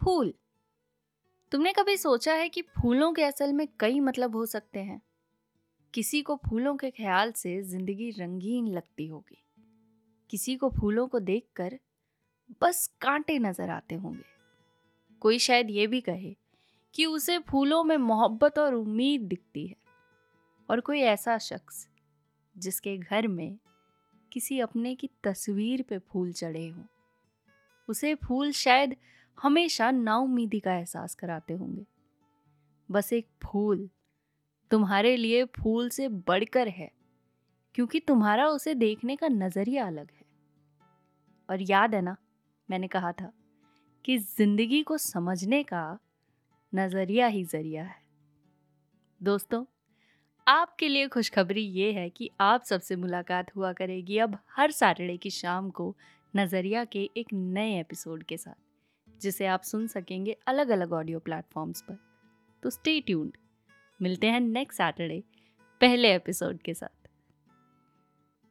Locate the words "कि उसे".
16.94-17.38